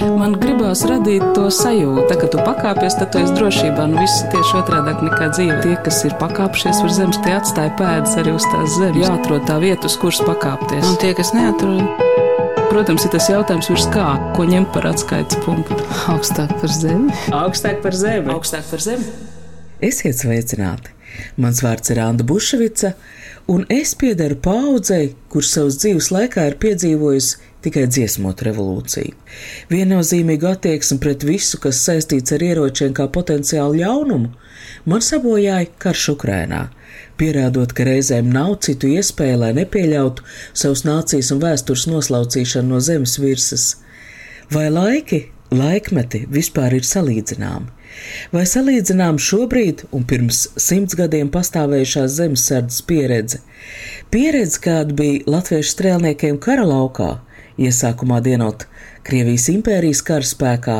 [0.00, 3.84] Man gribās radīt to sajūtu, ka tu pakāpies, tad tu esi drošībā.
[3.90, 5.58] Nu, viss tieši otrādi nekā dzīve.
[5.64, 9.02] Tie, kas ir pakāpšies uz zemes, tie atstāja pēdas arī uz tās zemes.
[9.04, 10.86] Jāatrod tā vieta, uz kuras pakāpties.
[10.88, 11.84] Un tie, kas neatrod,
[12.70, 14.04] Protams, ir tas jautājums, virs kā,
[14.36, 15.74] ko ņemt par atskaites punktu.
[16.12, 17.10] augstāk par zemi.
[17.34, 18.30] Augstāk par zemi.
[18.30, 19.08] Augstāk par zemi.
[19.82, 20.94] Esiet sveicināti!
[21.40, 22.92] Mans vārds ir Anna Bušvica,
[23.50, 29.14] un es piederu paudzei, kurš savas dzīves laikā ir piedzīvojusi tikai dziesmotu revolūciju.
[29.72, 34.30] Viennozīmīgu attieksmi pret visu, kas saistīts ar ieročiem kā potenciālu ļaunumu,
[34.90, 36.62] man sabojāja karš Ukrainā,
[37.20, 43.18] pierādot, ka reizēm nav citu iespēju, lai nepieļautu savus nācijas un vēstures noslaucīšanu no zemes
[43.20, 43.68] virsmas.
[44.50, 47.76] Vai laiki, laikmeti vispār ir salīdzināmi?
[48.34, 53.40] Vai salīdzinām šobrīd un pirms simts gadiem pastāvējušās zemesardzes pieredze?
[54.14, 57.10] Pieredze, kāda bija latviešu strēlniekiem kara laukā,
[57.58, 58.66] iesākumā dienot
[59.06, 60.78] Krievijas impērijas karaspēkā,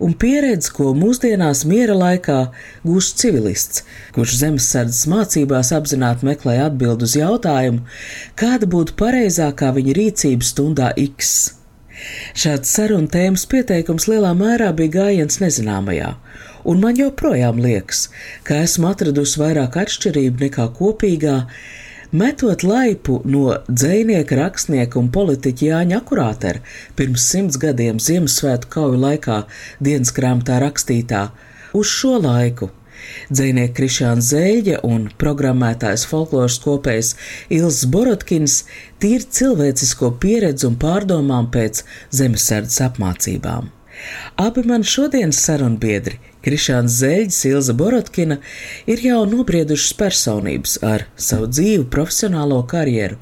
[0.00, 2.38] un pieredze, ko mūsdienās miera laikā
[2.86, 3.84] gūst civilists,
[4.16, 7.84] kurš zemesardzes mācībās apzināti meklē atbildi uz jautājumu,
[8.40, 11.34] kāda būtu pareizākā viņa rīcība stundā X.
[12.32, 16.14] Šāds sarunu tēmas pieteikums lielā mērā bija gājiens nezināmajā,
[16.64, 18.06] un man joprojām liekas,
[18.46, 21.36] ka esmu atradusi vairāk atšķirību nekā kopīgā,
[22.12, 26.62] metot laipu no dzinieka, rakstnieka un politiķa Jāņa Akurātera
[26.98, 29.44] pirms simts gadiem Ziemassvētku kauju laikā
[29.78, 31.28] dienas grāmatā rakstītā
[31.76, 32.70] uz šo laiku.
[33.32, 37.14] Dzinieks Krišāns Zēļa un programmētājs folkloras kopējs
[37.56, 38.64] Ilzs Borotkins
[39.00, 41.84] tīri cilvēcisko pieredzi un pārdomām pēc
[42.16, 43.70] zemesardzes apmācībām.
[44.40, 48.38] Abi man šodienas sarunbiedri Krišāns Zēļs, Ilza Borotkina
[48.88, 53.18] ir jau nobriedušas personības ar savu dzīvu, profesionālo karjeru.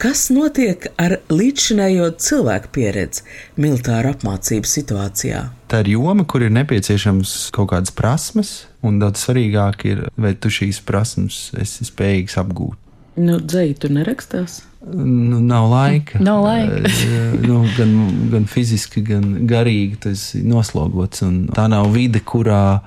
[0.00, 3.22] Kas notiek ar līdzšinējo cilvēku pieredzi
[3.60, 5.42] militāra apmācības situācijā?
[5.68, 10.48] Tā ir joma, kur ir nepieciešams kaut kādas prasmes, un daudz svarīgāk ir, vai tu
[10.48, 12.80] šīs prasmes esi spējīgs apgūt.
[13.20, 14.62] Nu, dzēji tu nerakstās?
[14.80, 16.18] Nu, nav laika.
[16.24, 16.88] Nav laika.
[17.48, 17.92] nu, gan,
[18.32, 21.24] gan fiziski, gan garīgi tas ir noslogots.
[21.56, 22.80] Tā nav vide, kurā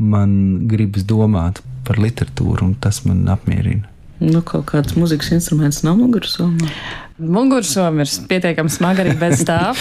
[0.00, 0.32] man
[0.70, 3.86] gribas domāt par literatūru, un tas man apmierina.
[4.20, 6.68] Nu, kaut kāds mūzikas instruments nav mugursomā.
[7.20, 9.74] Mugursoma ir pietiekami smaga arī bez tā.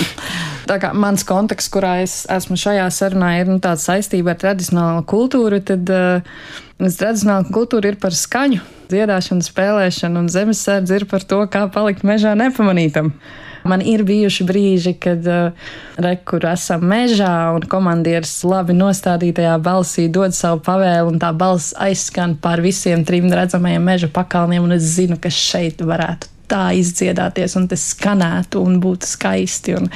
[0.67, 5.05] Tā kā mans konteksts, kurā es esmu šajā sarunā, ir nu, tāds saistība ar tradicionālo
[5.07, 6.41] kultūru, tad uh,
[6.77, 8.59] tradicionāla kultūra ir par skaņu,
[8.91, 13.13] dziedāšanu, spēlēšanu, un zemesardze ir par to, kā palikt mežā nepamanītam.
[13.69, 20.09] Man ir bijuši brīži, kad uh, re, kur esam mežā un komandieris labi nostādītajā balsī
[20.11, 24.91] dod savu pavēlu, un tā balss aizskan pār visiem trim redzamajiem meža pakalniem, un es
[24.97, 29.91] zinu, ka šeit varētu tā izdziedāties, un tas skanētu un būtu skaisti, un...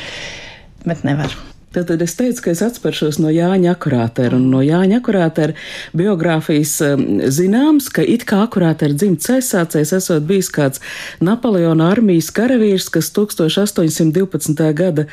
[0.85, 1.33] bet nevar.
[1.73, 5.55] Tad es teicu, ka es atspēršos no Jāņa akurātera, un no Jāņa akurātera
[5.97, 7.03] biogrāfijas um,
[7.33, 10.83] zināms, ka it kā akurātera dzimts aizsācējs esot bijis kāds
[11.23, 14.69] Napoleona armijas karavīrs, kas 1812.
[14.77, 15.07] gada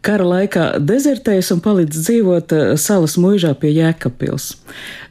[0.00, 4.54] kara laikā dezertējis un palicis dzīvot uh, salas muižā pie Jēkabpils.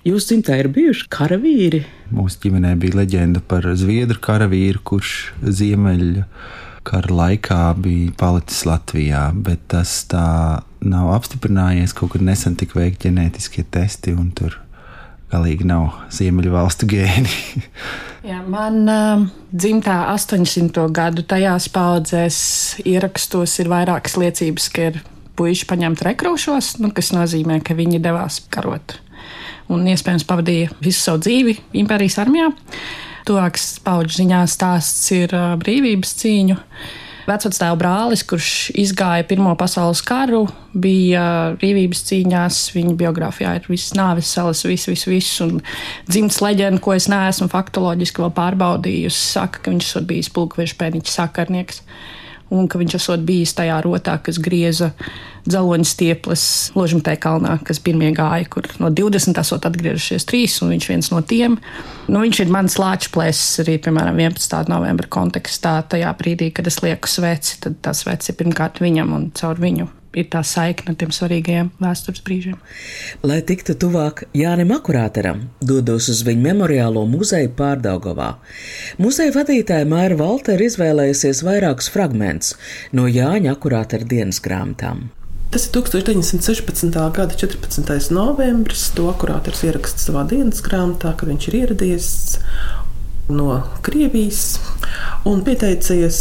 [0.09, 1.85] Jūs dzimtā ir bijuši karavīri?
[2.13, 6.25] Mūsu ģimenē bija leģenda par zviedru karavīru, kurš ziemeļu
[6.85, 10.25] kara laikā bija palicis Latvijā, bet tas tā
[10.89, 11.95] nav apstiprinājies.
[11.97, 14.57] Kaut kad nesen tika veikti ģenētiskie testi, un tur
[15.33, 17.31] galīgi nav ziemeļu valstu gēni.
[18.29, 20.87] Jā, man uh, dzimtā 800.
[20.95, 22.37] gadu tajās paudzēs
[22.85, 25.01] ierakstos ir vairākas liecības, ka ir
[25.37, 28.99] puiši paņemti rekrūšos, nu, kas nozīmē, ka viņi devās karot.
[29.69, 32.51] Un iespējams pavadīja visu savu dzīvi impērijas armijā.
[33.25, 36.59] Tuvāks paudžu ziņā stāsts ir uh, brīvības cīņu.
[37.25, 38.47] Uh, Vecvectēva brālis, kurš
[38.77, 40.43] izgāja Pirmo pasaules karu,
[40.77, 42.59] bija brīvības cīņās.
[42.75, 45.39] Viņa biogrāfijā ir viss nāves salas, viss, viss, viss.
[45.41, 45.57] Un
[46.05, 51.15] dzimts leģenda, ko es neesmu faktoloģiski vēl pārbaudījusi, saka, ka viņš ir bijis pulkveža pēniņš
[51.15, 51.81] sakarnieks
[52.53, 54.91] un ka viņš esot bijis tajā rotā, kas grieza
[55.45, 56.45] dzeloņa stieples
[56.77, 61.21] Ložumtē kalnā, kas pirmie gāja, kur no 20 esot atgriežušies trīs, un viņš viens no
[61.25, 61.59] tiem.
[62.07, 64.71] Nu, viņš ir mans lāču plēsis arī, piemēram, 11.
[64.71, 69.29] novembra kontekstā, tajā brīdī, kad es lieku sveci, tad tas sveci ir pirmkārt viņam un
[69.37, 72.55] caur viņu ir tā saikne ar tiem svarīgajiem vēstures brīžiem.
[73.27, 78.31] Lai tiktu tuvāk Jānim Akurāteram, dodos uz viņa memoriālo muzeju Pārdagovā.
[79.01, 82.55] Muzeja vadītāja Māra Valter izvēlējusies vairākus fragmentus
[82.95, 85.09] no Jāņa Akurātera dienas grāmatām.
[85.53, 86.89] Tas ir 1916.
[87.15, 88.11] gada 14.
[88.15, 88.89] novembris.
[88.97, 92.09] To akurāters ieraksta savā dienas grāmatā, kad viņš ir ieradies
[93.29, 94.59] no Krievijas
[95.25, 96.19] un pieteicies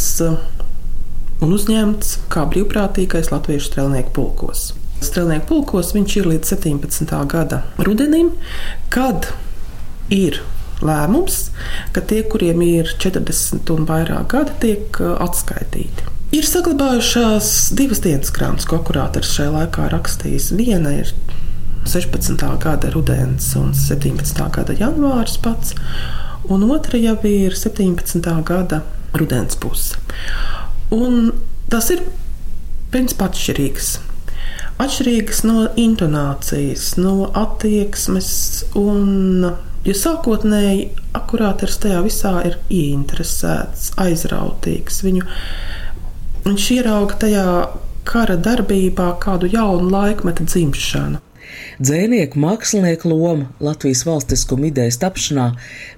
[1.44, 4.70] un uzņemts kā brīvprātīgais latviešu strēlnieku pulkos.
[5.04, 7.14] Strēlnieku pulkos viņš ir līdz 17.
[7.28, 8.32] gada rudenim,
[8.94, 9.28] kad
[10.14, 10.40] ir
[10.84, 11.48] lēmums,
[11.92, 16.13] ka tie, kuriem ir 40 un vairāk gadi, tiek uh, atskaitīti.
[16.34, 17.48] Ir saglabājušās
[17.78, 20.48] divas dienas grāmatas, ko kurātors šajā laikā rakstījis.
[20.58, 21.12] Viena ir
[21.86, 22.40] 16.
[22.64, 24.40] gada rudens un 17.
[24.56, 25.76] gada janvāris pats,
[26.50, 28.18] un otra jau ir 17.
[28.48, 28.80] gada
[29.14, 30.00] rudens puse.
[30.90, 31.30] Un
[31.70, 32.02] tas ir
[32.90, 33.92] principā atšķirīgs.
[34.82, 38.32] Atšķirīgs no intonācijas, no attieksmes
[38.80, 39.54] un
[39.84, 45.02] Jo sākotnēji akurāters tajā visā ir ieinteresēts, aizrautīgs.
[45.04, 45.26] Viņu,
[46.44, 47.46] viņš ierauga tajā
[48.04, 51.20] kara darbībā kādu jaunu laikmetu dzimšanu.
[51.82, 55.46] Dzēnieku mākslinieku loma Latvijas valstiskuma idejas tapšanā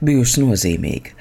[0.05, 1.13] bijusi nozīmīga.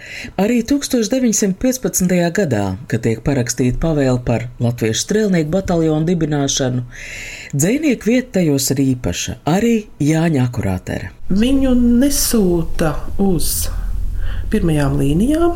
[0.42, 2.16] Arī 1915.
[2.36, 6.86] gadā, kad tiek parakstīta pavēle par Latviešu strēlnieku bataljonu dibināšanu,
[7.56, 11.12] dzēnieku vieta tajos ir īpaša, arī Jāņa akurātere.
[11.32, 13.68] Viņu nesūta uz
[14.54, 15.56] pirmajām līnijām,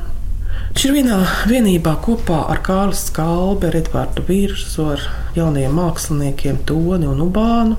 [0.70, 1.16] Viņš ir vienā
[1.50, 5.02] vienībā kopā ar Kārlu Skalbi, Edvardu Virzu, ar
[5.36, 7.76] jauniem māksliniekiem Toni un Ubānu.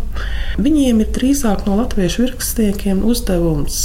[0.61, 3.79] Viņiem ir drīzāk no latviešu rakstniekiem uzdevums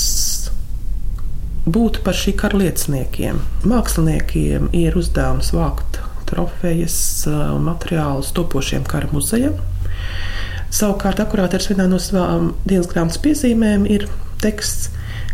[1.66, 3.40] būt par šī kara lieciniekiem.
[3.64, 6.98] Māksliniekiem ir uzdevums vākt trofejas
[7.30, 9.56] un materiālus topošiem kara muzejam.
[10.76, 14.10] Savukārt, akurāters vienā no savām dienas grāmatas piezīmēm ir
[14.44, 14.90] teksts,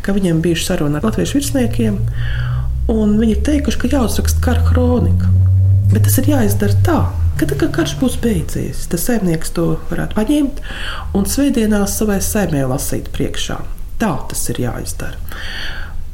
[0.06, 1.98] ka viņiem bijuši saruna ar latviešu virsniekiem
[2.92, 5.30] Un viņi ir teikuši, ka jāuzraksta kara kronika.
[5.92, 7.00] Bet tas ir jāizdara tā,
[7.40, 10.62] ka tā kā karš būs beidzies, tad saimnieks to varētu paņemt
[11.18, 13.60] un svētdienās savai saimē lasīt priekšā.
[14.02, 15.20] Tā tas ir jāizdara.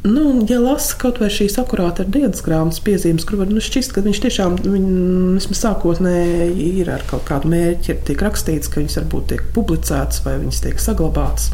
[0.08, 3.92] Nu, ja lasa kaut vai šīs akurāti ar dienas grāmatas piezīmes, kur var nu, šķist,
[3.96, 9.28] ka viņš tiešām vismaz sākotnēji ir ar kaut kādu mērķi, tiek rakstīts, ka viņas varbūt
[9.34, 11.50] tiek publicētas vai viņas tiek saglabātas.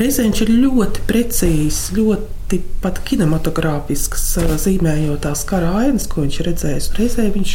[0.00, 4.24] Reizē viņš ir ļoti precīzs, ļoti pat kinematogrāfisks,
[4.64, 6.90] zīmējot tās kara ainas, ko viņš redzējis.
[6.98, 7.54] Reizē viņš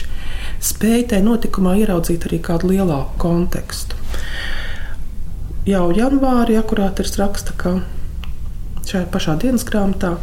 [0.63, 3.99] spēja tajā notikumā ieraudzīt arī kādu lielāku kontekstu.
[5.65, 7.79] Jau janvārī akurātris raksta, ka
[8.85, 10.15] šajā pašā dienas grāmatā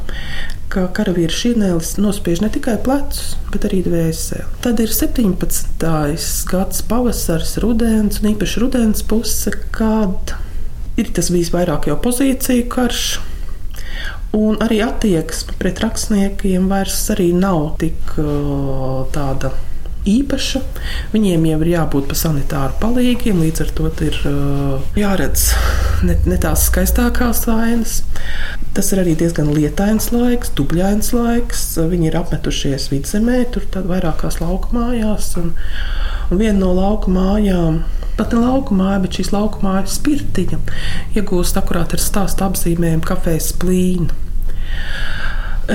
[0.72, 4.46] ka karavīra šīnēlis nospiež ne tikai plecus, bet arī dvēseli.
[4.64, 5.82] Tad ir 17.
[6.48, 10.32] gads, pavasaris, rudens un īpaši rudens puse, kad
[11.00, 13.04] ir tas bijis vairāk jau pozīciju karš.
[14.32, 19.52] Un arī attieksme pret rakstniekiem vairs nav tik uh, tāda
[20.08, 20.62] īpaša.
[21.12, 25.52] Viņiem jau ir jābūt pa sanitāru palīgiem, līdz ar to ir uh, jāredz
[26.06, 28.00] ne, ne tās skaistākās ainas.
[28.72, 31.66] Tas ir arī diezgan lietains laiks, dubļains laiks.
[31.92, 35.34] Viņi ir apmetušies vidzemē, tur vairākās lauku mājās.
[35.42, 35.52] Un,
[36.30, 37.82] un viena no lauku mājām
[38.18, 40.60] pat ne lauku māja, bet šīs lauku mājas spirtiņa
[41.18, 44.10] iegūst akurāt ar stāstu apzīmējumu kafijas plīnu.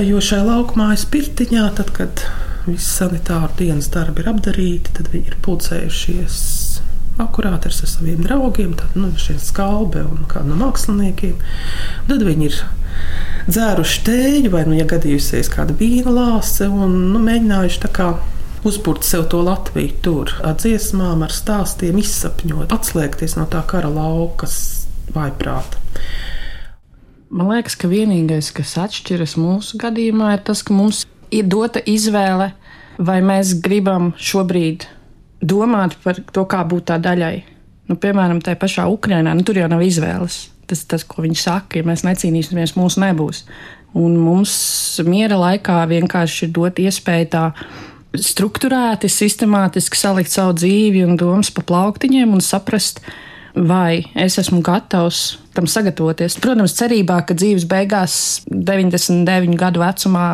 [0.03, 2.25] Jo šai lauku mājas spirtiņā, tad, kad
[2.67, 6.41] visi sanitāru dienas darbi ir apdarīti, tad viņi ir pulcējušies
[7.21, 11.37] akurāti ar saviem draugiem, tad nu, šie skalbe un kādu no māksliniekiem.
[12.09, 12.59] Tad viņi ir
[13.47, 18.11] dzēruši tēju vai, nu, ja gadījusies kāda vīna lāse un nu, mēģinājuši tā kā
[18.67, 24.49] uzbūrt sev to Latviju tur, ar dziesmām, ar stāstiem, izsapņot, atslēgties no tā kara lauka
[25.15, 25.80] vaiprāta.
[27.27, 31.03] Man liekas, ka vienīgais, kas atšķiras mūsu gadījumā, ir tas, ka mums
[31.33, 32.53] ir dota izvēle,
[32.97, 34.87] vai mēs gribam šobrīd
[35.44, 37.35] domāt par to, kā būt tā daļai.
[37.87, 40.47] Nu, piemēram, tajā pašā Ukrajinā, nu, tur jau nav izvēles.
[40.68, 43.44] Tas ir tas, ko viņi saka, ja mēs necīnīsimies, mūsu nebūs.
[43.95, 44.53] Un mums
[45.07, 47.45] miera laikā vienkārši ir dot iespēju tā
[48.24, 53.02] strukturēti, sistemātiski salikt savu dzīvi un domas pa plauktiņiem un saprast,
[53.57, 56.38] vai es esmu gatavs tam sagatavoties.
[56.42, 58.18] Protams, cerībā, ka dzīves beigās,
[58.52, 60.28] 99 gadu vecumā,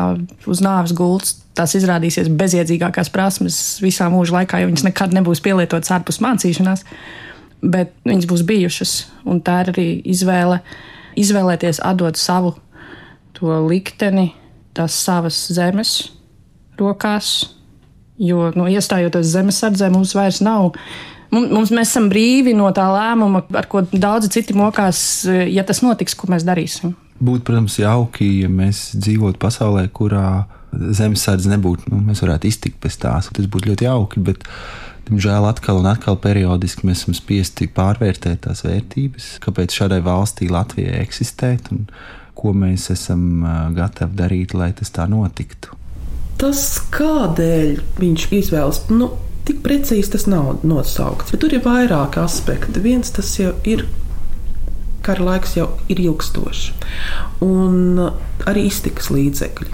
[0.50, 5.92] uz nāves gultas, tās izrādīsies bezjēdzīgākās prasmes visā mūža laikā, jo viņas nekad nebūs pielietotas
[5.94, 6.84] ārpus mācīšanās,
[7.62, 8.94] bet viņas būs bijušas.
[9.30, 10.60] Un tā ir arī izvēle,
[11.20, 12.56] izvēlēties atdot savu
[13.38, 14.32] to likteni,
[14.74, 15.96] tās savas zemes
[16.78, 17.54] rokās,
[18.20, 20.74] Jo, nu, iestājoties zemesardzē, mums vairs nav.
[21.34, 26.14] Mums, mēs esam brīvi no tā lēmuma, ar ko daudzi citi mokās, ja tas notiks,
[26.14, 26.94] ko mēs darīsim.
[27.18, 30.44] Būtu, protams, jauki, ja mēs dzīvotu pasaulē, kurā
[30.74, 31.90] zemesardze nebūtu.
[31.90, 33.30] Nu, mēs varētu iztikt bez tās.
[33.34, 34.22] Tas būtu ļoti jauki.
[34.26, 34.46] Bet,
[35.08, 41.00] diemžēl, atkal un atkal periodiski mēs esam spiesti pārvērtēt tās vērtības, kāpēc šādai valstī Latvijai
[41.02, 41.86] eksistēt un
[42.34, 43.44] ko mēs esam
[43.74, 45.78] gatavi darīt, lai tas tā notiktu.
[46.40, 46.64] Tas,
[46.94, 49.10] kādēļ viņš izvēlas, nu,
[49.48, 51.34] tik precīzi tas nav nosaukts.
[51.34, 52.82] Bet tur ir vairāki aspekti.
[52.84, 53.86] Viens tas jau ir
[55.04, 56.70] kara laiks jau ir ilgstošs,
[57.44, 58.00] un
[58.48, 59.72] arī iztikas līdzekļi.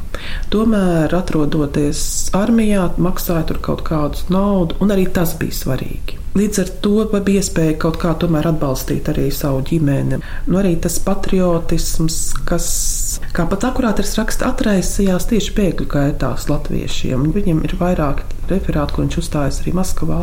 [0.52, 2.02] Tomēr, atrodoties
[2.36, 6.19] armijā, maksāja tur kaut kādu naudu, un arī tas bija svarīgi.
[6.30, 10.20] Līdz ar to bija iespēja kaut kā tomēr atbalstīt arī savu ģimeni.
[10.46, 12.68] Nu, arī tas patriotisms, kas,
[13.34, 17.26] kā pat akurātais raksta, atraisījās tieši bēgļu gaitās latviešiem.
[17.34, 18.22] Viņam ir vairāk
[18.52, 20.20] referāti, ko viņš uzstājas arī Maskavā.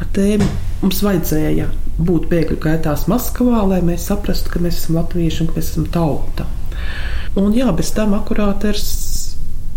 [0.00, 0.48] Ar tēmu
[0.80, 1.68] mums vajadzēja
[2.00, 5.90] būt bēgļu gaitās Maskavā, lai mēs saprastu, ka mēs esam latvieši un ka mēs esam
[5.92, 6.48] tauta.
[7.36, 8.88] Un jā, bez tam akurātais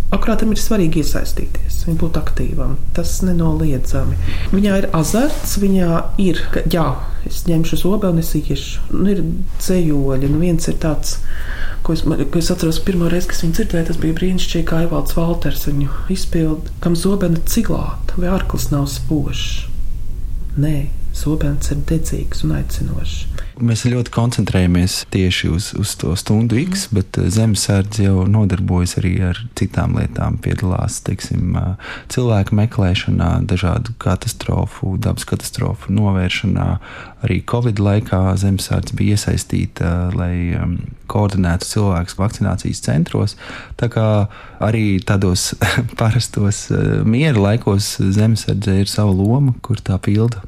[0.08, 2.78] Akurātam ir svarīgi iesaistīties, viņam būt aktīvam.
[2.96, 4.16] Tas nenoliedzami.
[4.54, 6.86] Viņā ir azarts, viņā ir, ka, jā,
[7.28, 8.86] es ņemšu zobu un es iešu.
[8.94, 9.20] Nu, ir
[9.66, 11.18] ceļoļi, nu viens ir tāds,
[11.84, 15.18] ko es, ko es atceros pirmo reizi, kad viņu dzirdēju, tas bija brīnišķīgi, kā Evalds
[15.20, 19.66] Valters viņu izpilda, kam zobena ciglāta vai arklis nav spožs.
[20.56, 20.88] Nē,
[21.20, 23.27] zobens ir dedzīgs un aicinošs.
[23.58, 26.98] Mēs ļoti koncentrējamies tieši uz, uz to stundu X, mm.
[26.98, 30.38] bet eh, zemesardze jau nodarbojas arī ar citām lietām.
[30.44, 36.68] Piedalās teiksim, eh, cilvēku meklēšanā, dažādu katastrofu, dabas katastrofu novēršanā.
[37.26, 40.76] Arī Covid laikā zemesardze bija iesaistīta, lai um,
[41.10, 43.34] koordinētu cilvēkus vakcinācijas centros.
[43.82, 44.06] Tā kā
[44.62, 45.56] arī tādos
[46.00, 46.68] parastos
[47.10, 50.46] miera laikos zemesardze ir sava loma, kur tā pilda.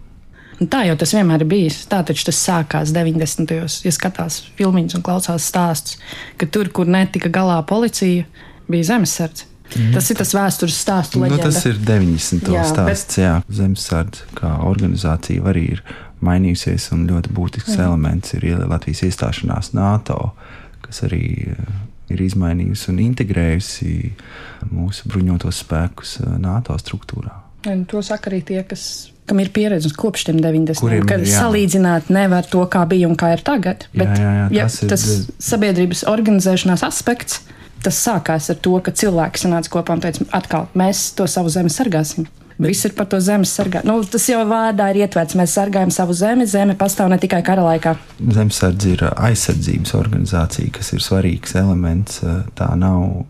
[0.59, 1.83] Tā jau tas vienmēr ir bijis.
[1.87, 3.47] Tā taču tas sākās 90.
[3.47, 3.79] gados.
[3.85, 5.99] Ja skatās filmiņus un klausās stāstus,
[6.39, 8.25] ka tur, kur netika galā policija,
[8.69, 9.47] bija zemesardze.
[9.69, 9.93] Mm.
[9.93, 11.17] Tas ir tas vēstures stāsts.
[11.19, 12.49] Nu, tas ir 90.
[12.55, 13.05] Jā, stāsts.
[13.13, 13.17] Bet...
[13.21, 15.83] Jā, Zemesardze kā organizācija arī ir
[16.25, 17.83] mainījusies, un ļoti būtisks mm.
[17.85, 20.33] elements ir Latvijas iestāšanās NATO,
[20.83, 21.23] kas arī
[21.53, 21.69] eh,
[22.09, 23.93] ir izmainījusi un integrējusi
[24.73, 27.37] mūsu bruņotos spēkus eh, NATO struktūrā.
[27.69, 30.81] Un to saka arī tie, kas kam ir pieredze kopš 90.
[30.81, 31.43] gadiem, kad jā.
[31.43, 33.85] salīdzināt nevar to, kā bija un kā ir tagad.
[33.93, 37.43] Bet, jā, jā, jā, tas, ja, tas ir sabiedrības organizēšanās aspekts.
[37.79, 41.71] Tas sākās ar to, ka cilvēki sanāca kopā un teica, atkal mēs to savu zemi
[41.71, 42.27] sargāsim.
[42.59, 43.87] Viss ir par to zemes sargāšanu.
[43.87, 45.37] Nu, tas jau vārdā ir ietverts.
[45.39, 46.43] Mēs sargājam savu zemi.
[46.49, 47.93] Zeme pastāv ne tikai kara laikā.
[48.19, 52.19] Zemesardze ir aizsardzības organizācija, kas ir svarīgs elements.
[52.59, 53.23] Tā nav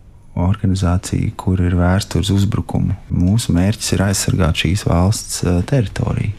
[0.46, 2.96] organizācija, kur ir vērsta uz uzbrukumu.
[3.10, 6.32] Mūsu mērķis ir aizsargāt šīs valsts eh, teritoriju.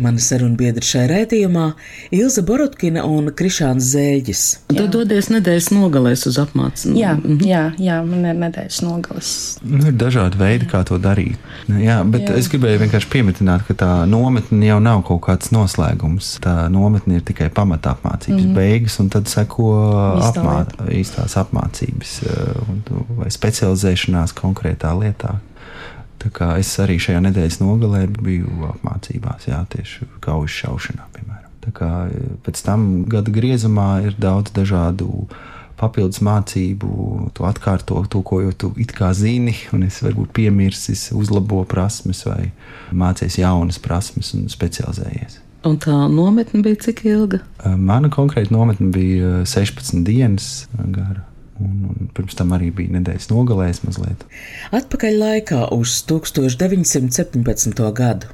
[0.00, 1.66] Mani sarunbiedri šai raidījumā-
[2.20, 4.44] Ilza Borotkina un Krišāns Zēģis.
[4.72, 6.96] Tu dodies nedēļas nogalēs uz apmācību.
[6.98, 7.44] Jā, mhm.
[7.46, 9.32] jā, jā, man ir nedēļas nogales.
[9.64, 11.38] Nu, ir dažādi veidi, kā to darīt.
[11.68, 12.36] Jā, bet jā.
[12.40, 16.36] es gribēju vienkārši pieminēt, ka tā nometne jau nav kaut kāds noslēgums.
[16.44, 18.54] Tā nometne ir tikai pamata apmācības mm -hmm.
[18.54, 19.70] beigas, un tad seko
[20.30, 20.56] apmā,
[20.94, 22.16] īstās apmācības.
[22.26, 22.82] Eh, un,
[23.20, 25.38] vai specializēšanās konkrētā lietā.
[26.60, 31.48] Es arī šajā nedēļas nogalē biju apmācībās, jā, tieši kaujas šaušanā, piemēram.
[31.64, 35.08] Tā kā e, pēc tam gada griezumā ir daudz dažādu
[35.80, 36.90] papildus mācību,
[37.36, 42.20] tu atkārto to, ko jau tu it kā zini, un es varbūt piemirsis, uzlabo prasmes
[42.28, 42.50] vai
[42.92, 45.40] mācies jaunas prasmes un specializējies.
[45.68, 47.42] Un tā nometne bija cik ilga?
[47.64, 51.24] Mana konkrēta nometne bija 16 dienas gara.
[51.60, 54.24] Un, un pirms tam arī bija nedēļas nogalējis mazliet.
[54.76, 57.82] Atpakaļ laikā uz 1917.
[57.96, 58.30] gadu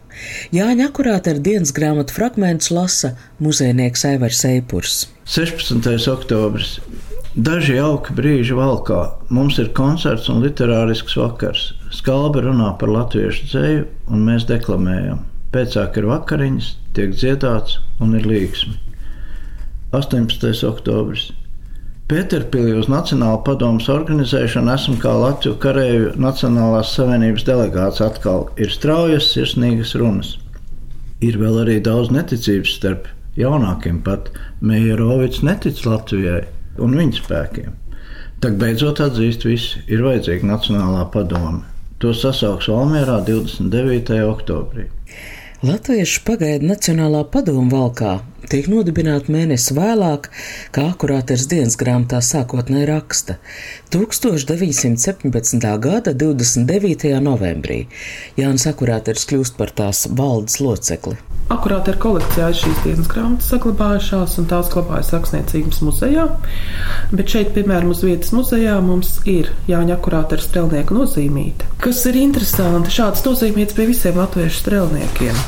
[0.54, 5.02] Jāņa akurāti ar dienas grāmatu fragmentus lasa muzejnieks Aivars Eipurs.
[5.26, 6.06] 16.
[6.12, 6.76] oktobris.
[7.36, 9.02] Daži jauki brīži valkā.
[9.28, 11.66] Mums ir koncerts un literārisks vakars.
[11.92, 15.20] Skalba runā par latviešu dzēju, un mēs deklamējam.
[15.52, 18.78] Pēcāk ir vakariņas, tiek dziedāts un ir līgsmi.
[19.96, 20.64] 18.
[20.70, 21.28] oktobris.
[22.06, 28.44] Pēterpīlī uz Nacionālo padomus organizēšanu esmu kā Latviju karēju Nacionālās savienības delegāts atkal.
[28.62, 30.36] Ir straujas, sirsnīgas runas.
[31.26, 34.30] Ir vēl arī daudz neticības starp jaunākiem, pat
[34.62, 36.44] Meijerovics netic Latvijai
[36.78, 37.74] un viņa spēkiem.
[38.38, 41.64] Tad beidzot atzīst, visi ir vajadzīga Nacionālā padome.
[41.98, 44.22] To sasauks Valmērā 29.
[44.30, 44.86] oktobrī.
[45.64, 48.10] Latviešu pagaidu Nacionālā padoma valkā
[48.52, 50.26] tiek nodibināta mēnesi vēlāk,
[50.68, 53.38] kā akurāters dienas grāmatā sākotnēji raksta-
[53.96, 55.78] 1917.
[55.80, 57.16] gada 29.
[57.24, 57.86] novembrī
[58.36, 61.16] Jānis Akurāters kļūst par tās valdes locekli.
[61.46, 66.24] Akurāti ir kolekcijā šīs dienas grāmatas saglabājušās, un tās glabājas rakstniecības muzejā.
[67.12, 71.70] Bet šeit, piemēram, uz vietas muzejā mums ir Jāņa Akurāta ar strelnieku nozīmīti.
[71.84, 75.40] Kas ir interesanti, šāds nozīmīts pie visiem latviešu strelniekiem.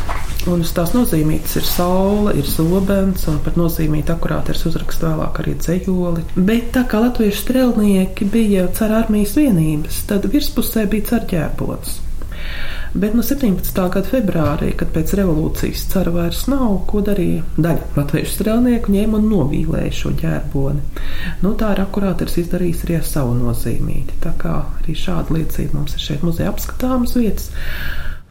[0.49, 5.43] Un uz tās nozīmītas ir saule, ir zobens, un par nozīmītu akurāti ir uzraksts vēlāk
[5.43, 6.25] arī dzējoli.
[6.39, 12.05] Bet tā kā latviešu strelnieki bija cara armijas vienības, tad virspusē bija carģēbots.
[12.95, 13.77] Bet no 17.
[13.93, 19.29] gada februārī, kad pēc revolūcijas cara vairs nav, ko darīja daļa latviešu strēlnieku, ņēma un
[19.29, 21.05] novīlēja šo ģērboni.
[21.45, 24.19] Nu, tā ir akurāti izdarījis arī ar savu nozīmīti.
[24.25, 27.51] Tā kā arī šāda liecība mums ir šeit muzejā apskatāmas vietas.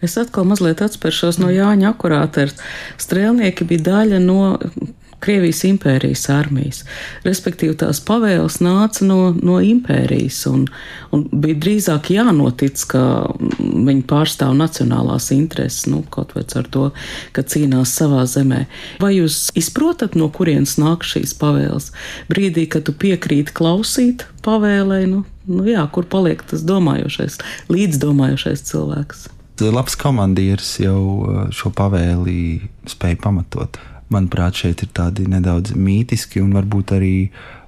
[0.01, 2.53] Es atkal mazliet atspēršos no Jāņa akurātera.
[3.01, 4.57] Strēlnieki bija daļa no
[5.19, 6.83] Krievijas impērijas armijas.
[7.25, 10.67] Respektīvi, tās pavēles nāca no, no impērijas, un,
[11.15, 13.01] un bija drīzāk jānotic, ka
[13.57, 16.85] viņi pārstāv nacionālās intereses, nu, kaut vai ar to,
[17.33, 18.65] ka cīnās savā zemē.
[19.01, 21.89] Vai jūs izprotat, no kurienes nāk šīs pavēles?
[22.29, 27.41] Brīdī, kad tu piekrīti klausīt pavēlē, nu, nu jā, kur paliek tas domājošais,
[27.73, 29.27] līdzdomājošais cilvēks?
[29.65, 33.79] Labs komandieris jau uh, šo pavēli spēja pamatot
[34.13, 37.15] manuprāt, šeit ir tādi nedaudz mītiski un varbūt arī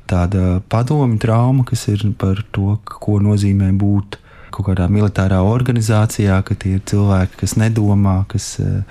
[0.10, 4.20] tāda padomi trauma, kas ir par to, ko nozīmē būt
[4.50, 8.82] kaut kādā militārā organizācijā, ka tie ir cilvēki, kas nedomā, kas eh,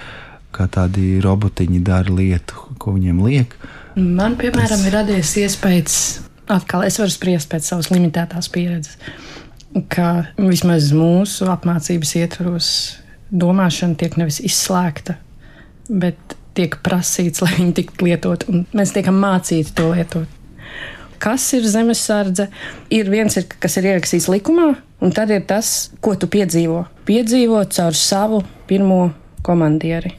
[0.55, 3.57] kā tādi robotiņi dara lietu, ko viņiem liek.
[3.99, 4.87] Man, piemēram, Tas...
[4.87, 5.99] ir radies iespējas,
[6.55, 8.97] atkal es varu spriest pēc savas limitētās pieredzes,
[9.93, 12.71] ka vismaz mūsu apmācības ietvaros
[13.28, 15.19] domāšana tiek nevis izslēgta,
[15.90, 20.35] bet tiek prasīts, lai viņi tiktu lietot, un mēs tiekam mācīti to lietot.
[21.19, 22.47] Kas ir zemesardze?
[22.95, 24.69] Ir viens, ir, kas ir ierakstīts likumā,
[25.03, 26.85] un tad ir tas, ko tu piedzīvo.
[27.09, 29.09] Piedzīvo caur savu pirmo
[29.43, 30.15] komandieri.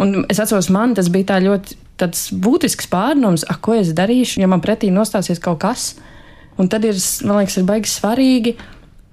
[0.00, 1.76] Un es atceros, man tas bija ļoti
[2.42, 5.92] būtisks pārdoms, ko es darīšu, ja man pretī nostāsies kaut kas.
[6.58, 8.56] Un tad ir, man liekas, ir baigi svarīgi,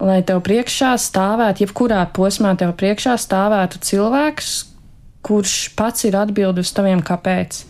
[0.01, 4.51] lai tev priekšā stāvētu, jebkurā posmā tev priekšā stāvētu cilvēks,
[5.25, 7.65] kurš pats ir atbildi uz taviem kāpēc.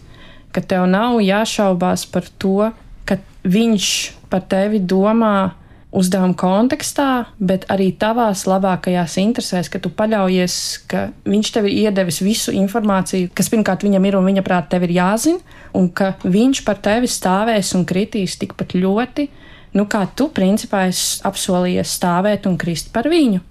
[0.51, 2.72] Ka tev nav jāšaubās par to,
[3.08, 3.88] ka viņš
[4.31, 5.53] par tevi domā
[5.91, 10.55] uzdevuma kontekstā, bet arī tavās labākajās interesēs, ka tu paļaujies,
[10.88, 14.88] ka viņš tev ir iedevis visu informāciju, kas pirmkārt viņam ir un viņa prāt tev
[14.88, 15.43] ir jāzina,
[15.75, 19.28] un ka viņš par tevi stāvēs un kritīs tikpat ļoti,
[19.76, 23.43] nu kā tu principā esi apsolījies stāvēt un krist par viņu.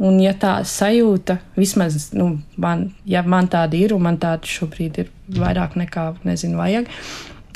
[0.00, 5.02] Un, ja tā sajūta, vismaz nu, man, ja man tāda ir, un man tāda šobrīd
[5.02, 6.88] ir vairāk nekā, nezinu, vajag,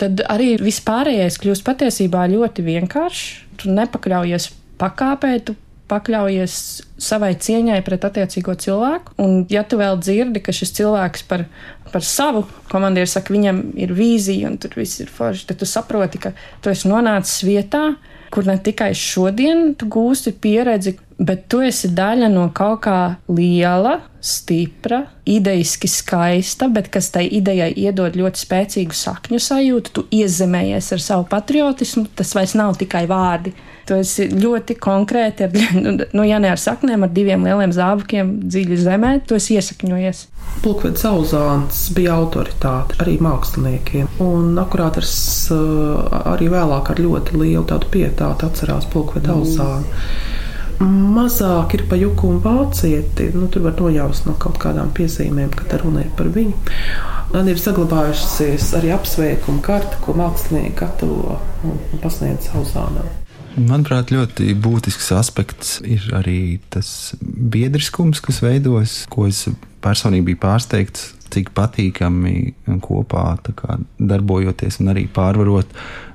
[0.00, 3.24] tad arī vispārējais kļūst patiesībā ļoti vienkāršs.
[3.62, 5.54] Tu nepakļaujies pakāpē, tu
[5.90, 6.56] pakļaujies
[7.00, 9.14] savai cieņai pret attiecīgo cilvēku.
[9.20, 11.46] Un, ja tu vēl dzirdi, ka šis cilvēks par,
[11.92, 16.22] par savu komandieru saka, viņam ir vīzija un tur viss ir forši, tad tu saproti,
[16.22, 17.84] ka tu esi nonācis vietā,
[18.34, 22.98] kur ne tikai šodien tu gūsti pieredzi, bet tu esi daļa no kaut kā
[23.30, 29.92] liela, stipra, idejiski skaista, bet kas tai idejai iedod ļoti spēcīgu sakņu sajūtu.
[29.94, 33.52] Tu iezemējies ar savu patriotismu, tas vairs nav tikai vārdi.
[33.84, 35.52] Tu esi ļoti konkrēti, ar,
[36.16, 40.26] nu, ja ne ar saknēm, ar diviem lieliem zābakiem dziļi zemē, tu esi iesakņojies.
[40.64, 45.14] Pulkvedis Zauzāns bija autoritāte arī māksliniekiem, un akurātars
[46.24, 49.90] arī vēlāk ar ļoti lielu tādu pietātu atcerās Pulkvedis Zauzānu.
[49.90, 50.32] Mm
[50.82, 53.30] mazāk ir pa juku un vācieti.
[53.34, 56.54] Nu, tur var nojaust no kaut kādām piezīmēm, ka tā runa ir par viņu.
[57.34, 63.08] Man ir saglabājusies arī apsveikuma karte, ko mākslinieki gatavo un pasniedz Hauzānam.
[63.54, 69.44] Manuprāt, ļoti būtisks aspekts ir arī tas biedriskums, kas veidojas, ko es
[69.84, 75.70] personīgi biju pārsteigts, cik patīkami kopā kā, darbojoties un arī pārvarot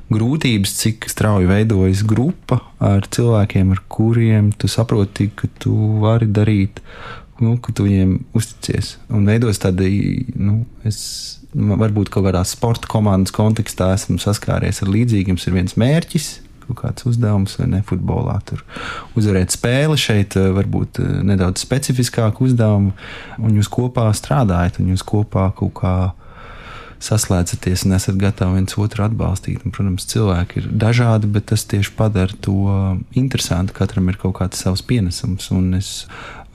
[0.10, 6.82] grūtības, cik strauji veidojas grupa ar cilvēkiem, ar kuriem tu saproti, ka tu vari darīt,
[7.43, 8.98] nu, ka tu viņiem uzticies.
[9.13, 9.88] Un veidojas tāda,
[10.39, 11.00] nu, es
[11.54, 15.39] varbūt kaut kādā sporta komandas kontekstā esmu saskāries ar līdzīgiem.
[15.39, 16.30] Ir viens mērķis,
[16.78, 18.36] kāds uzdevums, vai ne futbolā.
[18.45, 18.62] Tur
[19.17, 22.93] uzvarēt spēli šeit, eh, varbūt eh, nedaudz specifiskāku uzdevumu,
[23.39, 26.13] un jūs kopā strādājat, un jūs kopā kaut kādā
[27.04, 29.64] saslēdzaties un esat gatavi viens otru atbalstīt.
[29.64, 32.58] Un, protams, cilvēki ir dažādi, bet tas tieši padara to
[33.20, 33.76] interesantu.
[33.78, 35.50] Katram ir kaut kāds savs pienesums.
[35.56, 35.94] Un es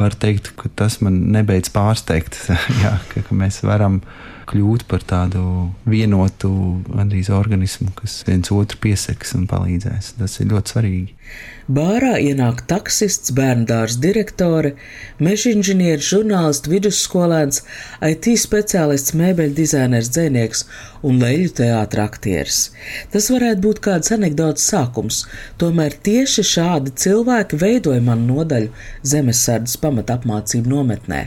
[0.00, 2.38] varu teikt, ka tas man nebeidz pārsteigt,
[2.84, 4.02] jā, ka, ka mēs varam
[4.50, 5.42] kļūt par tādu
[5.88, 6.50] vienotu
[6.88, 10.14] gandrīz organismu, kas viens otru pieseks un palīdzēs.
[10.20, 11.14] Tas ir ļoti svarīgi.
[11.64, 14.74] Bārā ienāk taksists, bērndārs direktore,
[15.16, 17.62] meža inženieris, žurnālists, vidusskolēns,
[18.04, 20.66] IT speciālists, mēbeļu dizainers, dzēnieks
[21.08, 22.58] un leļu teātra aktieris.
[23.14, 25.22] Tas varētu būt kāds anekdots sākums,
[25.60, 28.68] tomēr tieši šādi cilvēki veidoja manu nodaļu
[29.14, 31.22] zemesardzes pamata apmācību nometnē.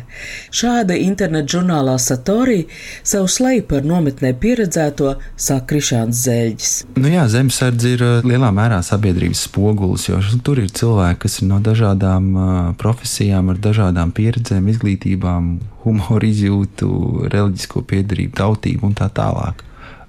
[0.54, 2.68] Šāda interneta žurnālā Satori
[3.08, 6.74] savu sleju par nometnē pieredzēto sāk Krišāns Zēļģis.
[7.00, 11.50] Nu jā, zemesardze ir uh, lielā mērā sabiedrības spogulis, jo tur ir cilvēki, kas ir
[11.52, 12.50] no dažādām uh,
[12.82, 15.54] profesijām, ar dažādām pieredzēm, izglītībām,
[15.86, 16.92] humoru izjūtu,
[17.32, 19.64] reliģisko piedarību, tautību un tā tālāk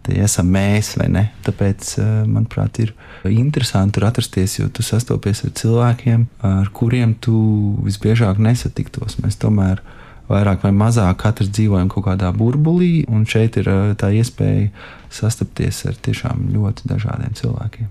[0.09, 1.25] tie esam mēs, vai ne?
[1.47, 2.95] Tāpēc, eh, manuprāt, ir
[3.29, 7.37] interesanti tur atrasties, jo tu sastopies ar cilvēkiem, ar kuriem tu
[7.85, 9.19] visbiežāk nesatiktos.
[9.23, 9.83] Mēs tomēr
[10.29, 14.69] vairāk vai mazāk katrs dzīvojam kaut kādā burbulī, un šeit ir eh, tā iespēja
[15.13, 17.89] sastapties ar tiešām ļoti dažādiem cilvēkiem.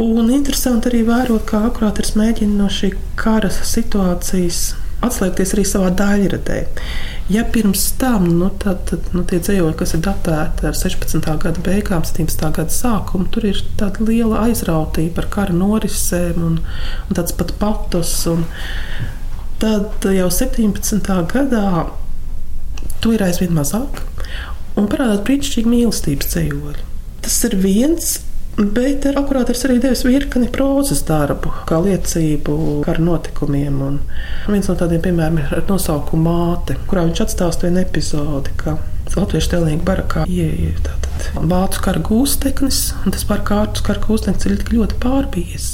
[0.00, 4.70] Un interesanti arī vērot, kā akurātors mēģina no šī kara situācijas
[5.04, 6.60] atslēgties arī savā daļradē.
[7.30, 11.28] Ja pirms tam nu, tad, tad, nu, tie dzējoļi, kas ir datēti ar 16.
[11.44, 12.42] gada beigām, 17.
[12.56, 16.58] gada sākumu, tur ir tāda liela aizrautība par kara norisēm un,
[17.06, 18.14] un tāds pat patos.
[18.30, 18.44] Un
[19.60, 21.12] tad jau 17.
[21.34, 21.66] gadā
[23.00, 24.02] to ir aizvien mazāk
[24.78, 26.88] un parādās brīnišķīgi mīlestības dzējoļi.
[27.24, 28.18] Tas ir viens
[28.60, 33.78] Bet ar akurātors arī devis virkni prozas darbu, kā liecību kara notikumiem.
[33.86, 34.00] Un
[34.50, 38.76] viens no tādiem piemēriem ir ar nosaukumu Māte, kurā viņš atstāsta vienu epizodi, ka
[39.14, 40.98] Latviešu telnieku barakā ieeja
[41.34, 45.70] vācu kara gūsteknis, un tas par kārtas kara gūsteknis ir ļoti pārbies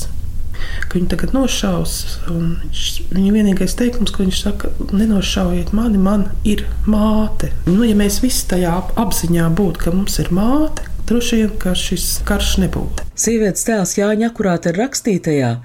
[0.87, 1.97] ka viņu tagad nošaus.
[2.29, 7.53] Viņš, viņa vienīgais teikums, ko viņš saka, nenošaujiet mani, man ir māte.
[7.69, 12.09] Nu, ja mēs visi tajā apziņā būtu, ka mums ir māte, droši vien, ka šis
[12.29, 13.07] karš nebūtu.
[13.17, 15.57] Sievietes tēls Jāņa akurāta rakstītajā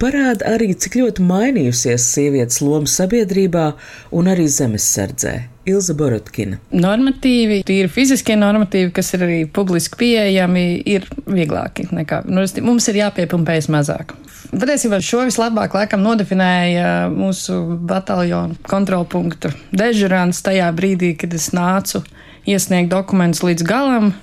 [0.00, 3.70] parāda arī, cik ļoti mainījusies sievietes loma sabiedrībā
[4.14, 5.36] un arī zemesardzē.
[5.68, 6.56] Ilza Borotkina.
[6.72, 13.02] Normatīvi, tīri fiziskie normatīvi, kas ir arī publiski pieejami, ir vieglāki nekā nu, mums ir
[13.02, 14.14] jāpiepumpējas mazāk.
[14.48, 17.58] Patiesībā šo vislabāk laikam nodefinēja mūsu
[17.88, 22.00] bataljona kontrolpunktu dežurants tajā brīdī, kad es nācu
[22.48, 24.14] iesniegt dokumentus līdz galam.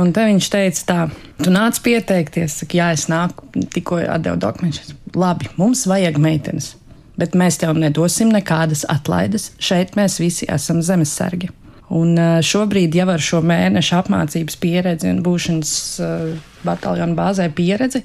[0.00, 0.98] Un te viņš teica, tā,
[1.42, 4.94] tu nāc pieteikties, saka, jā, es nāku, tikko atdevu dokumentus.
[5.16, 6.72] Labi, mums vajag meitenes,
[7.20, 9.50] bet mēs tev nedosim nekādas atlaides.
[9.60, 11.50] Šeit mēs visi esam zemesargi.
[11.90, 12.14] Un
[12.46, 16.28] šobrīd jau ar šo mēnešu apmācības pieredzi un būšanas uh,
[16.62, 18.04] bataljonu bāzē pieredzi,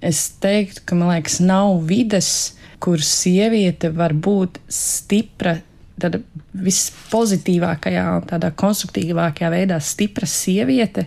[0.00, 5.58] es teiktu, ka man liekas, nav vides, kur sieviete var būt stipra
[6.02, 6.20] tāda
[6.66, 11.06] vispozitīvākajā un tādā konstruktīvākajā veidā stipra sieviete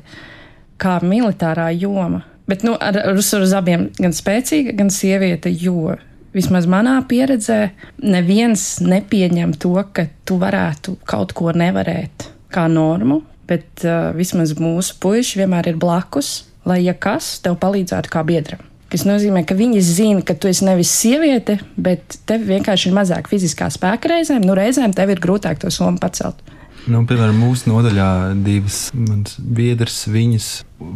[0.82, 2.23] kā militārā joma.
[2.49, 5.95] Bet nu, ar, ar uzsvaru uz abiem gan spēcīga, gan sieviete, jo
[6.36, 7.60] vismaz manā pieredzē
[8.03, 14.97] neviens nepieņem to, ka tu varētu kaut ko nevarēt kā normu, bet uh, vismaz mūsu
[15.03, 18.73] puiši vienmēr ir blakus, lai ja kas tev palīdzētu kā biedram.
[18.93, 23.25] Tas nozīmē, ka viņi zina, ka tu esi nevis sieviete, bet tev vienkārši ir mazāk
[23.32, 24.43] fiziskā spēka reizēm.
[24.45, 26.43] Nu, reizēm tev ir grūtāk to somu pacelt.
[26.86, 28.06] Nu, piemēram, mūsu nodaļā
[28.45, 28.91] divas
[29.39, 30.49] biedras, viņas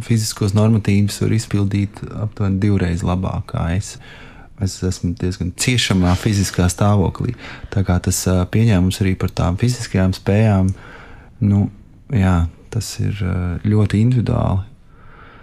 [0.06, 3.96] fiziskos normatīvus var izpildīt aptuveni divreiz labāk kā es.
[4.62, 7.34] Es esmu diezgan ciešamā fiziskā stāvoklī.
[7.74, 8.22] Tā kā tas
[8.54, 10.70] pieņēmums arī par tām fiziskajām spējām,
[11.50, 11.66] nu,
[12.14, 13.18] jā, tas ir
[13.66, 14.67] ļoti individuāli.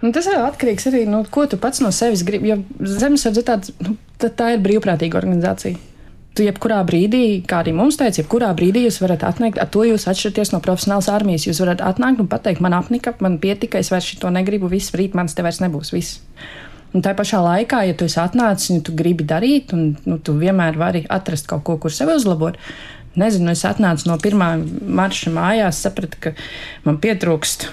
[0.06, 2.52] Nu, tas ir atkarīgs arī no nu, ko tu pats no sevis gribi.
[2.52, 5.78] Jo zemesardze tāds, nu, tā ir brīvprātīga organizācija.
[6.36, 10.04] Tu jebkurā brīdī, kā arī mums teica, jebkurā brīdī jūs varat atnākt, ar to jūs
[10.10, 11.46] atšķirties no profesionālas armijas.
[11.48, 15.16] Jūs varat atnākt un pateikt, man apnika, man pietika, es vairs to negribu, viss rīt
[15.16, 15.94] manis te vairs nebūs.
[15.96, 16.20] Viss.
[16.94, 20.36] Un tā pašā laikā, ja tu esi atnācis un tu gribi darīt, un nu, tu
[20.38, 22.60] vienmēr vari atrast kaut ko, kur sevi uzlabot.
[23.16, 24.52] Nezinu, es atnācu no pirmā
[25.00, 26.36] marša mājās, sapratu, ka
[26.84, 27.70] man pietrūkst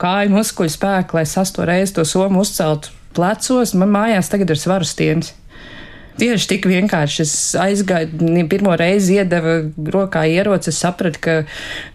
[0.00, 3.74] kāju muskuļu spēku, lai sasto reizi to somu uzceltu plecos.
[3.76, 5.34] Man mājās tagad ir svaru stieņas.
[6.20, 7.22] Tieši tik vienkārši.
[7.24, 9.54] Es aizgāju, pirmo reizi iedeva
[9.94, 10.68] rokā ieroci.
[10.68, 11.36] Es sapratu, ka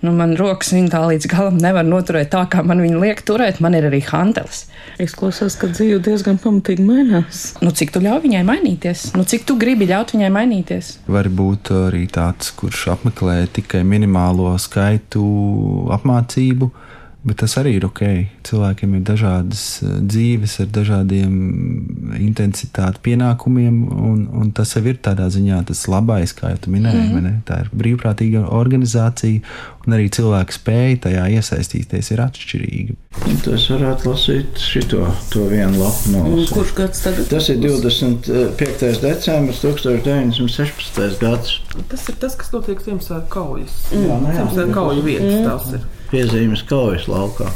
[0.02, 3.60] nu, man rokas viņa tā līdz galam nevar noturēt tā, kā man viņa liek turēt.
[3.62, 4.63] Man ir arī hantelis.
[5.02, 7.44] Izklausās, ka dzīve diezgan pamatīgi mainās.
[7.62, 9.12] Nu, cik tu ļauj viņai mainīties?
[9.20, 10.91] Nu, cik tu gribi ļaut viņai mainīties?
[11.12, 15.22] Var būt arī tāds, kurš apmeklē tikai minimālo skaitu
[15.94, 16.72] apmācību
[17.25, 18.01] Bet tas arī ir ok.
[18.45, 21.31] Cilvēkiem ir dažādas eh, dzīves ar dažādiem
[22.21, 27.07] intensitātes pienākumiem, un, un tas jau ir tādā ziņā tas labais, kā jau minēji.
[27.07, 27.39] Mm -hmm.
[27.47, 29.41] Tā ir brīvprātīga organizācija,
[29.88, 32.93] un arī cilvēku spēja tajā iesaistīties ir atšķirīga.
[33.45, 35.07] Tas varētu lasīt šito
[35.49, 37.27] vienu lapu no Kurš gads tagad?
[37.29, 39.01] Tas ir 25.
[39.01, 41.19] decembris 1916.
[41.21, 41.59] gads.
[41.89, 43.81] Tas ir tas, kas notiek Ziemassvētku kaujas.
[43.91, 44.05] Mm.
[44.05, 44.35] Jā, nu jā.
[44.35, 45.45] Ziemassvētku kauju vietas mm.
[45.49, 47.51] tās ir piezīmes kaujas laukā.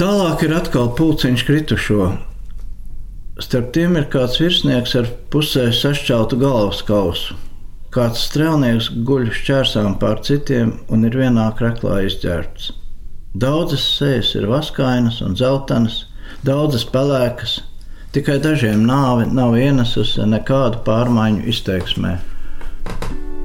[0.00, 2.06] Tālāk ir atkal pulciņš kritušo.
[3.40, 7.36] Starp tiem ir kāds virsnieks ar pusē sašķeltu galvas kausu.
[7.92, 12.70] Kāds strēlnieks guļ šķērsām pār citiem un ir vienā kreklā izģērbts.
[13.36, 16.02] Daudzas sejas ir vaskainas un zeltainas,
[16.44, 17.58] daudzas pelēkas,
[18.16, 22.16] tikai dažiem nāve nav ienesusi nekādu pārmaiņu izteiksmē.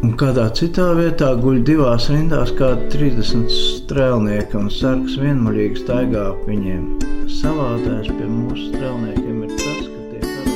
[0.02, 6.40] Un kādā citā vietā guļ divās rindās kādi 30 strēlnieki, un sargs vienmuļīgi staigā ap
[6.50, 6.88] viņiem.
[7.30, 10.56] Savādais pie mūsu strēlniekiem ir tas, ka tie karo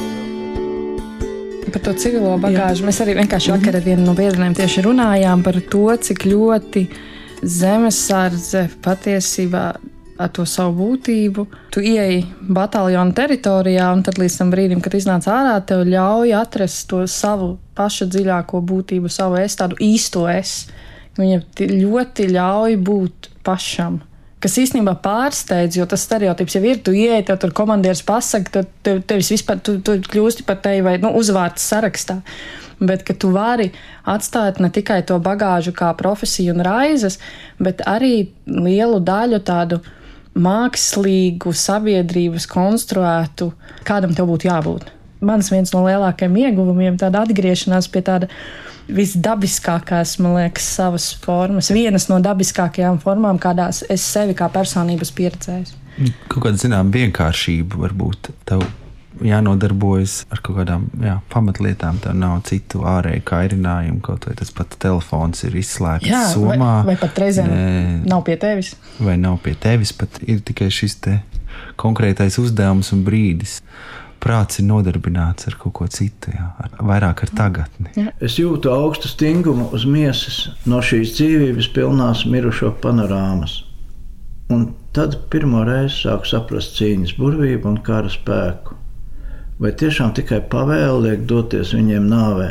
[1.76, 2.88] Par to civilo bagāžu Jā.
[2.90, 6.88] mēs arī vienkārši vakar ar vienu no biedriem tieši runājām par to, cik ļoti
[7.46, 9.68] zemesardze patiesībā
[10.18, 11.46] ar to savu būtību.
[11.74, 12.24] Tu ieeji
[12.56, 17.56] bataljona teritorijā, un tad līdz tam brīdim, kad iznāc ārā, tev ļauj atrast to savu
[17.76, 20.66] pašu dziļāko būtību, savu es, tādu īsto es.
[21.20, 24.02] Viņam ļoti ļauj būt pašam.
[24.44, 26.82] Kas īstenībā pārsteidz, jo tas stereotips jau ir.
[26.84, 30.84] Tu ieej, tev tur komandieris pasaka, tad tev, tevis vispār tu, tu kļūsti par tevi
[30.86, 32.20] vai nu, uzvārds sarakstā.
[32.78, 33.70] Bet ka tu vari
[34.04, 37.18] atstāt ne tikai to bagāžu kā profesiju un raizes,
[37.58, 39.80] bet arī lielu daļu tādu
[40.36, 43.52] mākslīgu, sabiedrības konstruētu,
[43.88, 44.92] kādam tev būtu jābūt.
[45.26, 48.30] Mans viens no lielākajiem ieguvumiem, tāda atgriešanās pie tāda
[48.92, 55.82] visdabiskākās, man liekas, savas formas, vienas no dabiskākajām formām, kādās es sevi kā personības pieredzēju.
[56.30, 58.66] Kaut kāda zināmā vienkāršība varbūt tev
[59.24, 62.00] jānodarbojas ar kaut kādām jā, pamatlietām.
[62.04, 66.72] Tev nav citu ārēju kairinājumu, kaut vai tas pat telefons ir izslēgts jā, somā.
[66.84, 67.52] Vai, vai pat reizēm
[68.10, 68.74] nav pie tevis.
[69.00, 71.00] Vai nav pie tevis, pat ir tikai šis
[71.80, 73.60] konkrētais uzdevums un brīdis.
[74.26, 77.92] Prāts ir nodarbināts ar kaut ko citu, jā, ar, vairāk ar tagadni.
[78.00, 78.10] Jā.
[78.24, 83.60] Es jūtu augstu stingumu uz miesas no šīs dzīvības pilnās mirušo panorāmas.
[84.50, 88.80] Un tad pirmo reizi sāku saprast cīņas burvību un kara spēku.
[89.56, 92.50] Vai tiešām tikai pavēle liek doties viņiem nāvē?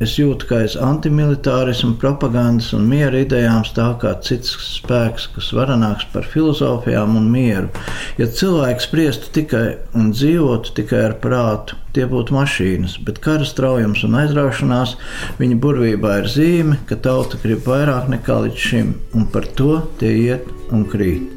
[0.00, 6.04] Es jūtu, ka aiz antimilitārismu, propagandas un miera idejām stāv kāds cits spēks, kas varenāks
[6.12, 7.70] par filozofijām un mieru.
[8.20, 9.64] Ja cilvēks spriestu tikai
[9.96, 14.98] un dzīvotu tikai ar prātu, tie būtu mašīnas, bet kara straujums un aizraušanās
[15.40, 20.12] viņa burvībā ir zīme, ka tauta grib vairāk nekā līdz šim, un par to tie
[20.26, 21.35] iet un krīt.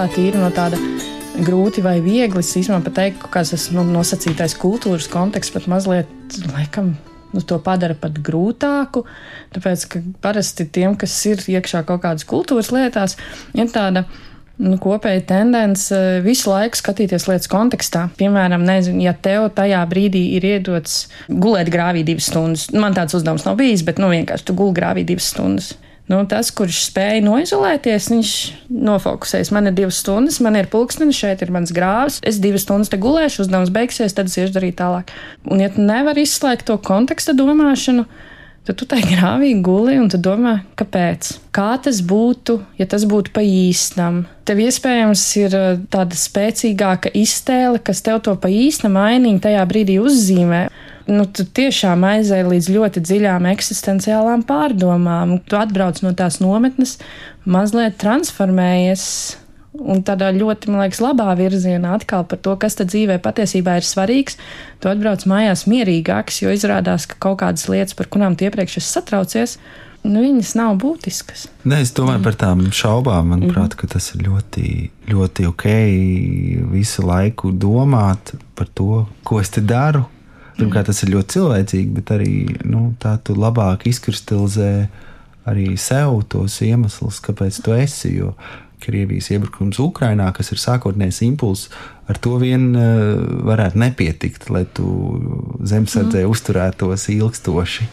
[0.00, 0.78] Tā tīri no tāda
[1.44, 2.40] grūti vai viegli.
[2.40, 6.08] Es īstenībā pat teiktu, ka tas nu, nosacītais kultūras konteksts pat mazliet,
[6.54, 6.94] laikam,
[7.34, 9.04] nu, to padara pat grūtāku.
[9.52, 13.18] Tāpēc, ka parasti tiem, kas ir iekšā kaut kādas kultūras lietās,
[13.56, 14.06] ir tāda.
[14.60, 18.02] Nu, kopēja tendence visu laiku skatīties lietas kontekstā.
[18.18, 23.46] Piemēram, nezinu, ja tev tajā brīdī ir iedots gulēt grāvī divas stundas, man tāds uzdevums
[23.48, 25.70] nav bijis, bet nu, vienkārši tu gulēji grāvī divas stundas.
[26.10, 28.30] Nu, tas, kurš spēja noizolēties, viņš
[28.88, 29.52] nofokusēs.
[29.54, 32.18] Man ir divas stundas, man ir pulkstenis, šeit ir mans grāvs.
[32.26, 35.12] Es divas stundas te gulēšu, uzdevums beigsies, tad es iešu darīt tālāk.
[35.46, 38.08] Un, ja tu nevari izslēgt to konteksta domāšanu,
[38.66, 41.30] tad tu tai grāvī guli un tu domā, kāpēc.
[41.54, 44.24] Kā tas būtu, ja tas būtu pa īstam?
[44.50, 50.02] Tev iespējams ir uh, tāda spēcīgāka iztēle, kas tev to pa īstam ainiņu tajā brīdī
[50.02, 50.66] uzzīmē
[51.08, 55.38] nu, tu tiešām aizēji līdz ļoti dziļām eksistenciālām pārdomām.
[55.48, 56.98] Tu atbrauc no tās nometnes,
[57.48, 59.06] mazliet transformējies.
[59.80, 63.86] Un tādā ļoti, man liekas, labā virzienā atkal par to, kas tad dzīvē patiesībā ir
[63.86, 64.36] svarīgs.
[64.82, 68.90] Tu atbrauc mājās mierīgāks, jo izrādās, ka kaut kādas lietas, par kurām tu iepriekš esi
[68.90, 69.56] satraucies,
[70.02, 71.46] nu, viņas nav būtiskas.
[71.62, 72.26] Nē, es domāju mm.
[72.26, 73.30] par tām šaubām.
[73.30, 73.92] Manuprāt, mm.
[73.94, 74.66] tas ir ļoti,
[75.12, 75.66] ļoti ok
[76.74, 80.02] visu laiku domāt par to, ko es te daru,
[80.60, 82.34] Pirmkārt, tas ir ļoti cilvēcīgi, bet arī
[82.68, 84.72] nu, tā tu labāk izkristalizē
[85.48, 88.16] arī sev tos iemeslus, kāpēc tu esi.
[88.20, 88.34] Jo
[88.80, 91.68] Krievijas iebrukums Ukrajinā, kas ir sākotnējs impulss,
[92.08, 93.12] ar to vien uh,
[93.44, 94.88] varētu nepietikt, lai tu
[95.60, 96.32] zemesardzē mm.
[96.32, 97.88] uzturētos ilgstoši.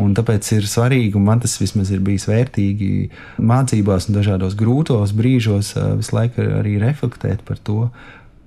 [0.00, 2.88] Un tāpēc ir svarīgi, un man tas vismaz ir bijis vērtīgi
[3.36, 7.90] mācībās un dažādos grūtos brīžos, uh, visu laiku arī reflektēt par to,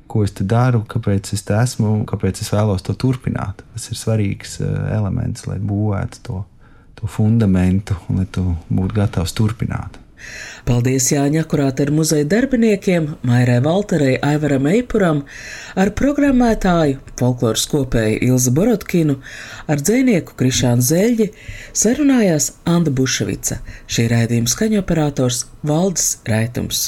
[0.07, 3.63] ko es daru, kāpēc es te esmu un kāpēc es vēlos to turpināt.
[3.75, 6.43] Tas ir svarīgs eh, elements, lai būvētu to,
[6.99, 9.99] to fundamentu un lai tu būtu gatavs turpināt.
[10.67, 15.21] Paldies Jāņa Kurāteru muzeja darbiniekiem, Mairai Valterei, Aivaram Eipuram,
[15.79, 19.19] ar programmētāju, folkloras kopēju Ilza Borotkinu,
[19.69, 21.31] ar dzēnieku Krišānu Zeļģi
[21.71, 26.87] sarunājās Anda Buševica, šī raidījuma skaņoperators Valdis Raitums.